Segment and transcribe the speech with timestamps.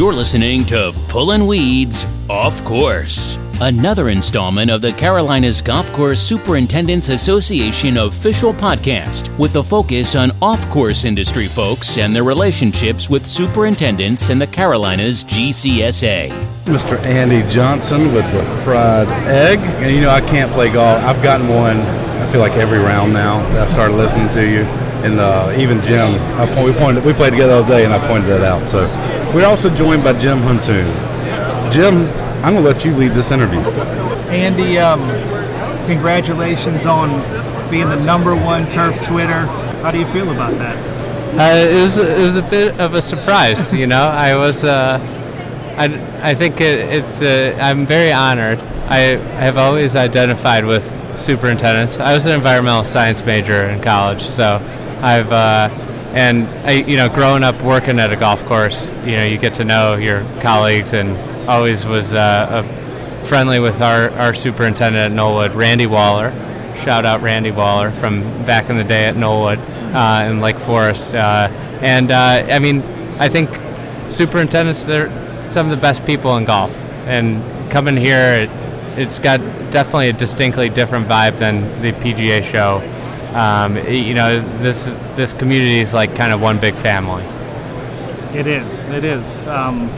[0.00, 7.10] You're listening to Pullin' Weeds Off Course, another installment of the Carolinas Golf Course Superintendents
[7.10, 13.26] Association official podcast with the focus on off course industry folks and their relationships with
[13.26, 16.30] superintendents in the Carolinas GCSA.
[16.64, 16.98] Mr.
[17.04, 19.58] Andy Johnson with the fried egg.
[19.58, 21.02] And you know, I can't play golf.
[21.02, 24.62] I've gotten one, I feel like every round now that I've started listening to you.
[25.04, 28.06] And uh, even Jim, I we, pointed, we played together the other day and I
[28.08, 28.66] pointed that out.
[28.66, 28.78] So
[29.34, 30.92] we're also joined by Jim Huntoon.
[31.72, 31.96] Jim,
[32.44, 33.60] I'm going to let you lead this interview.
[34.30, 35.00] Andy, um,
[35.86, 37.20] congratulations on
[37.70, 39.46] being the number one turf Twitter.
[39.82, 40.76] How do you feel about that?
[41.30, 44.02] Uh, it was it was a bit of a surprise, you know.
[44.02, 44.98] I was uh,
[45.78, 48.58] I, I think it, it's uh, I'm very honored.
[48.88, 48.98] I
[49.38, 50.84] have always identified with
[51.16, 51.98] superintendents.
[51.98, 54.56] I was an environmental science major in college, so
[55.00, 55.68] I've uh,
[56.12, 59.54] and I, you know, growing up working at a golf course, you know, you get
[59.54, 61.16] to know your colleagues, and
[61.48, 62.62] always was uh,
[63.26, 66.32] friendly with our, our superintendent at Knollwood, Randy Waller.
[66.78, 69.58] Shout out Randy Waller from back in the day at Knollwood
[69.94, 71.14] uh, in Lake Forest.
[71.14, 71.48] Uh,
[71.80, 72.82] and uh, I mean,
[73.20, 73.50] I think
[74.10, 75.10] superintendents they're
[75.42, 76.74] some of the best people in golf,
[77.06, 78.50] and coming here, it,
[78.98, 79.38] it's got
[79.70, 82.80] definitely a distinctly different vibe than the PGA show
[83.34, 84.86] um, you know, this
[85.16, 87.24] this community is like kind of one big family.
[88.36, 88.84] It is.
[88.84, 89.46] It is.
[89.46, 89.88] Um,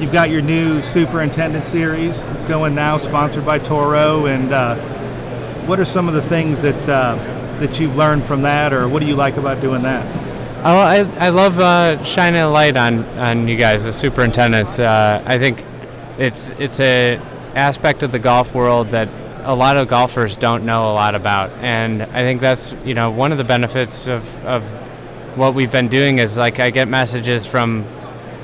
[0.00, 2.26] you've got your new superintendent series.
[2.28, 4.26] It's going now, sponsored by Toro.
[4.26, 4.76] And uh,
[5.66, 7.16] what are some of the things that uh,
[7.58, 10.04] that you've learned from that, or what do you like about doing that?
[10.64, 14.78] Oh, I, I love uh, shining a light on, on you guys, the superintendents.
[14.78, 15.62] Uh, I think
[16.18, 17.20] it's it's a
[17.54, 19.08] aspect of the golf world that
[19.46, 21.50] a lot of golfers don't know a lot about.
[21.60, 24.64] And I think that's, you know, one of the benefits of, of
[25.36, 27.86] what we've been doing is like I get messages from,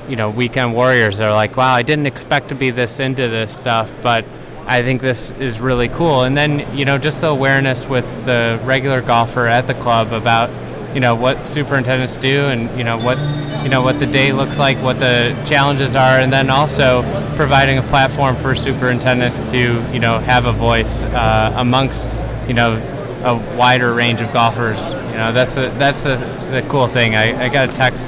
[0.07, 3.27] you know, weekend warriors that are like, wow, I didn't expect to be this into
[3.27, 4.23] this stuff, but
[4.65, 6.23] I think this is really cool.
[6.23, 10.49] And then, you know, just the awareness with the regular golfer at the club about
[10.93, 13.17] you know what superintendents do and you know what
[13.63, 17.01] you know what the day looks like what the challenges are and then also
[17.35, 22.09] providing a platform for superintendents to you know have a voice uh, amongst
[22.47, 22.75] you know
[23.23, 24.79] a wider range of golfers.
[25.11, 26.17] You know that's the that's the,
[26.51, 27.15] the cool thing.
[27.15, 28.07] I, I got a text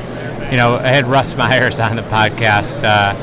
[0.52, 3.16] you know I had Russ Myers on the podcast uh,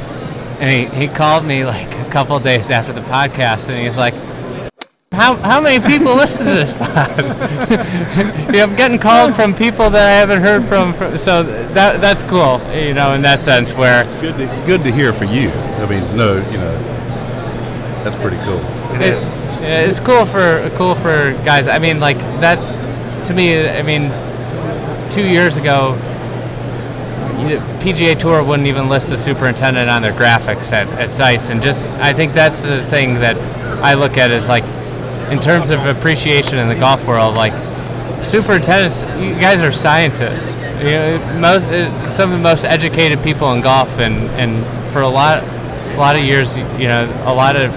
[0.61, 4.15] and he, he called me like a couple days after the podcast and he's like
[5.13, 6.89] how, how many people listen to this pod?
[8.55, 12.23] yeah, I'm getting called from people that I haven't heard from, from, so that that's
[12.23, 13.75] cool, you know, in that sense.
[13.75, 15.51] Where good to, good to hear for you.
[15.51, 16.73] I mean, no, you know,
[18.03, 18.61] that's pretty cool.
[18.95, 19.41] It, it is.
[19.61, 21.69] It's cool for cool for guys.
[21.69, 22.57] I mean, like that
[23.27, 23.69] to me.
[23.69, 24.09] I mean,
[25.11, 25.99] two years ago,
[27.81, 31.91] PGA Tour wouldn't even list the superintendent on their graphics at, at sites, and just
[31.91, 33.37] I think that's the thing that
[33.83, 34.65] I look at is like
[35.33, 37.53] in terms of appreciation in the golf world, like
[38.23, 40.55] superintendents, you guys are scientists.
[40.79, 45.09] You know, most some of the most educated people in golf, and, and for a
[45.09, 47.73] lot a lot of years, you know, a lot of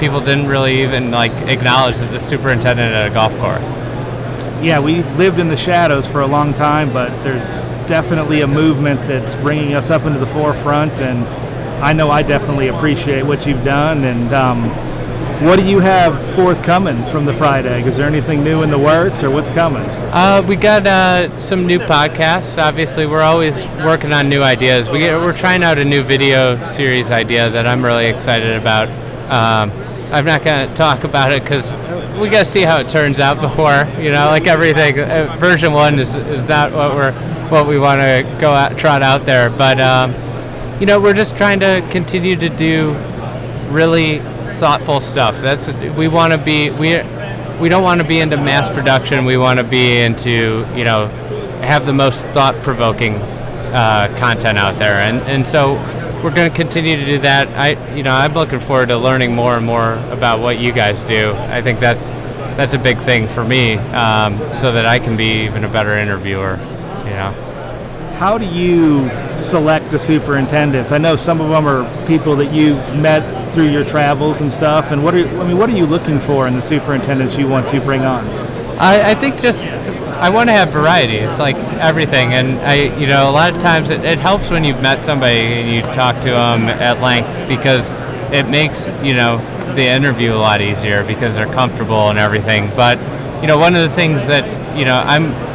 [0.00, 3.68] people didn't really even like acknowledge that the superintendent at a golf course.
[4.62, 9.00] Yeah, we lived in the shadows for a long time, but there's definitely a movement
[9.06, 11.24] that's bringing us up into the forefront, and
[11.82, 14.68] I know I definitely appreciate what you've done, and um,
[15.40, 17.86] what do you have forthcoming from the Fried Egg?
[17.86, 19.84] Is there anything new in the works, or what's coming?
[20.12, 22.60] Uh, we got uh, some new podcasts.
[22.60, 24.90] Obviously, we're always working on new ideas.
[24.90, 28.88] We, are trying out a new video series idea that I'm really excited about.
[29.30, 29.70] Um,
[30.12, 31.72] I'm not going to talk about it because
[32.18, 33.86] we got to see how it turns out before.
[34.02, 37.12] You know, like everything, uh, version one is, is not what we're
[37.48, 39.50] what we want to go out trot out there.
[39.50, 40.14] But um,
[40.80, 42.96] you know, we're just trying to continue to do
[43.70, 44.20] really
[44.54, 45.40] thoughtful stuff.
[45.40, 47.02] That's we want to be we
[47.60, 49.24] we don't want to be into mass production.
[49.24, 51.06] We want to be into you know
[51.62, 55.74] have the most thought provoking uh, content out there, and and so
[56.22, 57.48] we're going to continue to do that.
[57.48, 61.04] I you know I'm looking forward to learning more and more about what you guys
[61.04, 61.32] do.
[61.34, 62.08] I think that's
[62.56, 65.96] that's a big thing for me, um, so that I can be even a better
[65.96, 66.58] interviewer.
[67.04, 67.47] You know
[68.18, 70.90] how do you select the superintendents?
[70.90, 74.90] I know some of them are people that you've met through your travels and stuff.
[74.90, 77.68] And what are I mean, what are you looking for in the superintendents you want
[77.68, 78.26] to bring on?
[78.80, 81.18] I, I think just I want to have variety.
[81.18, 84.64] It's like everything, and I, you know, a lot of times it, it helps when
[84.64, 87.88] you've met somebody and you talk to them at length because
[88.32, 89.38] it makes you know
[89.76, 92.68] the interview a lot easier because they're comfortable and everything.
[92.74, 92.98] But
[93.40, 95.47] you know, one of the things that you know I'm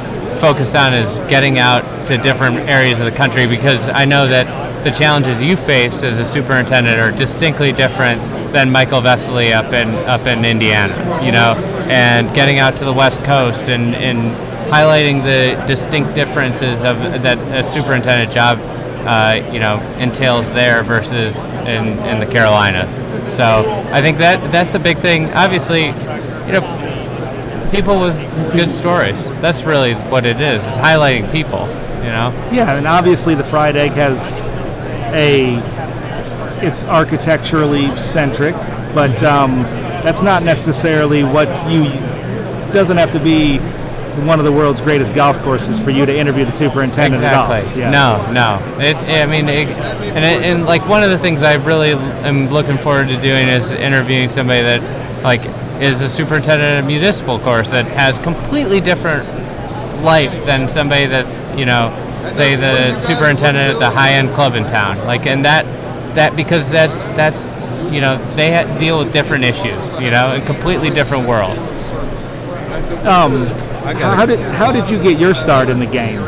[0.44, 4.84] focused on is getting out to different areas of the country because I know that
[4.84, 9.88] the challenges you face as a superintendent are distinctly different than Michael Vesely up in
[10.06, 10.94] up in Indiana.
[11.24, 11.54] You know,
[11.88, 14.36] and getting out to the West Coast and, and
[14.70, 18.60] highlighting the distinct differences of that a superintendent job
[19.08, 22.96] uh, you know entails there versus in, in the Carolinas.
[23.34, 23.64] So
[23.94, 25.30] I think that that's the big thing.
[25.32, 26.83] Obviously, you know,
[27.74, 28.16] people with
[28.54, 29.26] good stories.
[29.42, 30.66] That's really what it is.
[30.66, 31.68] It's highlighting people.
[32.04, 32.50] You know.
[32.52, 34.42] Yeah, and obviously the fried egg has
[35.14, 35.58] a
[36.66, 38.56] it's architecturally centric,
[38.94, 39.54] but um,
[40.04, 41.84] that's not necessarily what you
[42.74, 43.60] doesn't have to be
[44.28, 47.80] one of the world's greatest golf courses for you to interview the superintendent exactly.
[47.80, 47.90] Yeah.
[47.90, 48.60] No, no.
[48.80, 52.48] It's, I mean, it, and, it, and like one of the things I really am
[52.50, 55.42] looking forward to doing is interviewing somebody that like
[55.84, 59.28] is a superintendent at a municipal course that has completely different
[60.04, 61.92] life than somebody that's you know
[62.32, 64.98] say the superintendent at the high end club in town.
[65.06, 65.66] Like, and that
[66.16, 67.48] that because that that's
[67.94, 70.00] you know they ha- deal with different issues.
[70.00, 71.68] You know, in completely different worlds.
[73.06, 73.46] Um,
[73.84, 76.22] how did how did you get your start in the game?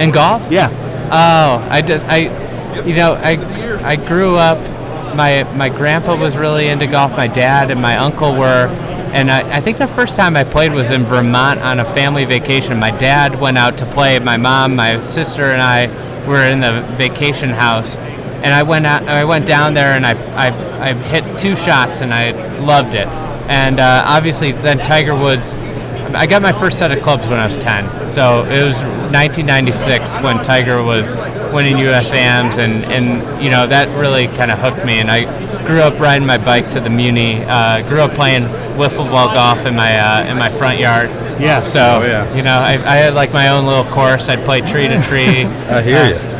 [0.00, 0.50] In golf?
[0.50, 0.70] Yeah.
[1.12, 2.00] Oh, I did.
[2.02, 3.36] I, you know, I
[3.84, 4.58] I grew up.
[5.14, 7.12] My my grandpa was really into golf.
[7.12, 8.68] My dad and my uncle were,
[9.12, 12.24] and I, I think the first time I played was in Vermont on a family
[12.24, 12.78] vacation.
[12.78, 14.18] My dad went out to play.
[14.18, 15.86] My mom, my sister, and I
[16.26, 19.04] were in the vacation house, and I went out.
[19.04, 23.06] I went down there and I I, I hit two shots and I loved it.
[23.48, 25.54] And uh, obviously, then Tiger Woods.
[26.14, 28.08] I got my first set of clubs when I was 10.
[28.10, 28.76] So it was
[29.12, 31.14] 1996 when Tiger was
[31.54, 35.00] winning USAMs, and, and you know that really kind of hooked me.
[35.00, 35.24] And I
[35.66, 37.42] grew up riding my bike to the Muni.
[37.44, 38.44] Uh, grew up playing
[38.78, 41.08] wiffle ball golf in my uh, in my front yard.
[41.40, 41.64] Yeah.
[41.64, 42.32] So Oh, yeah.
[42.34, 44.28] you know, I, I had like my own little course.
[44.28, 45.44] I'd play tree to tree.
[45.68, 46.36] I hear you.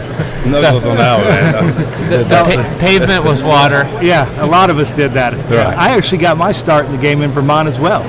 [0.50, 2.24] Knuckles on that one, The, the
[2.62, 3.82] pa- pavement was water.
[4.02, 5.34] Yeah, a lot of us did that.
[5.50, 5.76] Right.
[5.76, 8.02] I actually got my start in the game in Vermont as well,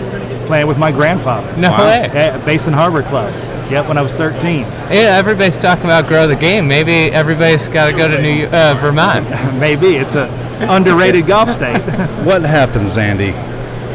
[0.48, 1.56] playing with my grandfather.
[1.58, 1.86] No Wow.
[1.86, 2.10] way.
[2.14, 3.34] At Basin Harbor Club.
[3.70, 4.62] Yep, when I was 13.
[4.62, 6.68] Yeah, everybody's talking about grow the game.
[6.68, 9.30] Maybe everybody's got to go to New uh, Vermont.
[9.60, 10.28] Maybe it's a
[10.70, 11.82] underrated golf state.
[12.24, 13.34] What happens, Andy,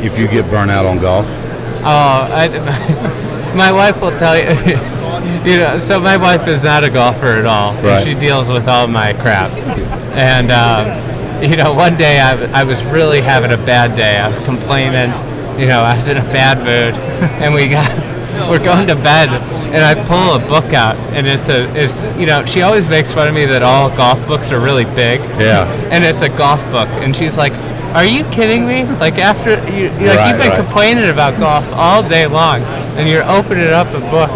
[0.07, 1.27] if you get burnt out on golf?
[1.85, 4.51] Oh, I, my wife will tell you.
[5.51, 7.73] You know, so my wife is not a golfer at all.
[7.73, 9.51] and She deals with all my crap.
[10.15, 14.19] And um, you know, one day I, I was really having a bad day.
[14.19, 15.11] I was complaining.
[15.59, 16.95] You know, I was in a bad mood,
[17.43, 17.89] and we got
[18.51, 22.27] we're going to bed, and I pull a book out, and it's a it's you
[22.27, 25.67] know she always makes fun of me that all golf books are really big Yeah.
[25.93, 27.53] and it's a golf book and she's like
[27.95, 30.57] are you kidding me like after you, you like Right, you've been right.
[30.65, 32.63] complaining about golf all day long
[32.97, 34.31] and you're opening up a book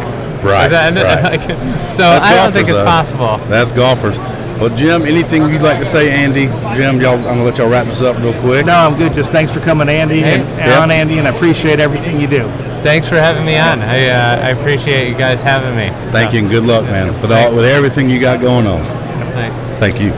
[0.44, 1.22] Right, then, right.
[1.40, 1.42] like,
[1.90, 2.84] so That's i don't think it's though.
[2.84, 4.18] possible That's golfers.
[4.58, 6.46] Well, Jim, anything you'd like to say, Andy?
[6.76, 8.66] Jim, y'all, I'm gonna let y'all wrap this up real quick.
[8.66, 9.12] no, I'm good.
[9.12, 10.40] Just thanks for coming, Andy, Hey.
[10.40, 10.80] and, and Yep.
[10.82, 12.48] on Andy, and I appreciate everything you do.
[12.82, 16.38] thanks for having me on i uh, i appreciate you guys having me Thank you
[16.40, 18.84] and good luck, man, with all, with everything you got going on.
[19.32, 20.12] thanks Thank you.